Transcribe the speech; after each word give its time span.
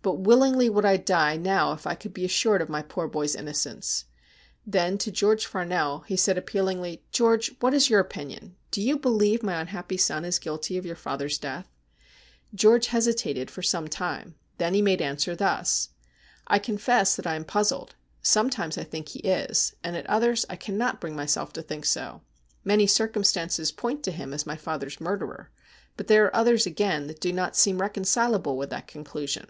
But 0.00 0.20
willingly 0.20 0.70
would 0.70 0.86
I 0.86 0.96
die 0.96 1.36
now 1.36 1.72
if 1.72 1.86
I 1.86 1.94
could 1.94 2.14
be 2.14 2.24
assured 2.24 2.62
of 2.62 2.68
my 2.70 2.80
poor 2.82 3.06
boy's 3.08 3.34
innocence.' 3.34 4.06
Then 4.64 4.96
to 4.96 5.10
George 5.10 5.44
Farnell 5.44 6.00
he 6.06 6.16
said 6.16 6.38
ap 6.38 6.46
pealingly:' 6.46 7.00
George, 7.12 7.54
what 7.60 7.74
is 7.74 7.90
your 7.90 8.00
opinion? 8.00 8.56
Do 8.70 8.80
you 8.80 8.96
believe 8.96 9.42
my 9.42 9.60
unhappy 9.60 9.96
son 9.98 10.24
is 10.24 10.38
guilty 10.38 10.78
of 10.78 10.86
your 10.86 10.94
father's 10.96 11.36
death?' 11.36 11.66
7 11.68 11.68
HE 11.68 11.68
BELL 11.68 11.96
OF 11.96 12.00
DOOM 12.00 12.56
26q 12.56 12.58
George 12.62 12.86
hesitated 12.86 13.50
for 13.50 13.62
some 13.62 13.88
time. 13.88 14.34
Then 14.56 14.72
he 14.72 14.80
made 14.80 15.02
answer 15.02 15.36
thus:' 15.36 15.90
I 16.46 16.58
confess 16.60 17.14
that 17.16 17.26
I 17.26 17.34
am 17.34 17.44
puzzled. 17.44 17.94
Sometimes 18.22 18.78
I 18.78 18.84
think 18.84 19.08
he 19.08 19.18
is, 19.18 19.74
and 19.84 19.94
at 19.96 20.06
others 20.06 20.46
I 20.48 20.56
cannot 20.56 21.00
bring 21.02 21.16
myself 21.16 21.52
to 21.54 21.62
think 21.62 21.84
so. 21.84 22.22
Many 22.64 22.86
circum 22.86 23.24
stances 23.24 23.72
point 23.72 24.04
to 24.04 24.12
him 24.12 24.32
as 24.32 24.46
my 24.46 24.56
father's 24.56 25.00
murderer, 25.02 25.50
but 25.98 26.06
there 26.06 26.24
are 26.24 26.34
others 26.36 26.64
again 26.66 27.08
that 27.08 27.20
do 27.20 27.32
not 27.32 27.56
seem 27.56 27.80
reconcilable 27.82 28.56
with 28.56 28.70
that 28.70 28.86
conclusion.' 28.86 29.48